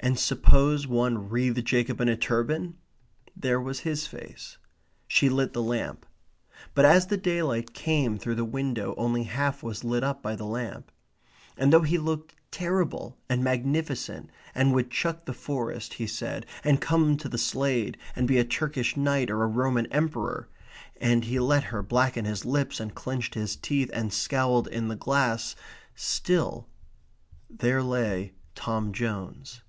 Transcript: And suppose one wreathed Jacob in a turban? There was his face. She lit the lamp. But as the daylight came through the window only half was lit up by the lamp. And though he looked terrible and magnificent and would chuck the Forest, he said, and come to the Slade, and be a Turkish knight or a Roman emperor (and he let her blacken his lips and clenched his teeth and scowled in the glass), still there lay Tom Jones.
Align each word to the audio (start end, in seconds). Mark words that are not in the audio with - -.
And 0.00 0.16
suppose 0.16 0.86
one 0.86 1.28
wreathed 1.28 1.66
Jacob 1.66 2.00
in 2.00 2.08
a 2.08 2.16
turban? 2.16 2.76
There 3.36 3.60
was 3.60 3.80
his 3.80 4.06
face. 4.06 4.56
She 5.08 5.28
lit 5.28 5.52
the 5.54 5.62
lamp. 5.62 6.06
But 6.72 6.84
as 6.84 7.08
the 7.08 7.16
daylight 7.16 7.74
came 7.74 8.16
through 8.16 8.36
the 8.36 8.44
window 8.44 8.94
only 8.96 9.24
half 9.24 9.60
was 9.60 9.82
lit 9.82 10.04
up 10.04 10.22
by 10.22 10.36
the 10.36 10.46
lamp. 10.46 10.92
And 11.56 11.72
though 11.72 11.82
he 11.82 11.98
looked 11.98 12.36
terrible 12.52 13.18
and 13.28 13.42
magnificent 13.42 14.30
and 14.54 14.72
would 14.72 14.92
chuck 14.92 15.24
the 15.24 15.34
Forest, 15.34 15.94
he 15.94 16.06
said, 16.06 16.46
and 16.62 16.80
come 16.80 17.16
to 17.16 17.28
the 17.28 17.36
Slade, 17.36 17.98
and 18.14 18.28
be 18.28 18.38
a 18.38 18.44
Turkish 18.44 18.96
knight 18.96 19.32
or 19.32 19.42
a 19.42 19.48
Roman 19.48 19.86
emperor 19.86 20.48
(and 21.00 21.24
he 21.24 21.40
let 21.40 21.64
her 21.64 21.82
blacken 21.82 22.24
his 22.24 22.44
lips 22.44 22.78
and 22.78 22.94
clenched 22.94 23.34
his 23.34 23.56
teeth 23.56 23.90
and 23.92 24.12
scowled 24.12 24.68
in 24.68 24.86
the 24.86 24.96
glass), 24.96 25.56
still 25.96 26.68
there 27.50 27.82
lay 27.82 28.32
Tom 28.54 28.92
Jones. 28.92 29.62